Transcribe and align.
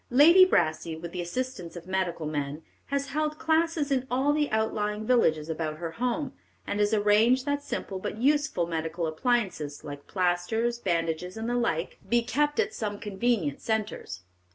Lady 0.09 0.45
Brassey, 0.47 0.95
with 0.99 1.11
the 1.11 1.21
assistance 1.21 1.75
of 1.75 1.85
medical 1.85 2.25
men, 2.25 2.63
has 2.87 3.09
held 3.09 3.37
classes 3.37 3.91
in 3.91 4.07
all 4.09 4.33
the 4.33 4.49
outlying 4.49 5.05
villages 5.05 5.47
about 5.47 5.77
her 5.77 5.91
home, 5.91 6.33
and 6.65 6.79
has 6.79 6.91
arranged 6.91 7.45
that 7.45 7.61
simple 7.61 7.99
but 7.99 8.17
useful 8.17 8.65
medical 8.65 9.05
appliances, 9.05 9.83
like 9.83 10.07
plasters, 10.07 10.79
bandages, 10.79 11.37
and 11.37 11.47
the 11.47 11.53
like, 11.53 11.99
be 12.09 12.23
kept 12.23 12.59
at 12.59 12.73
some 12.73 12.97
convenient 12.97 13.61
centres. 13.61 14.23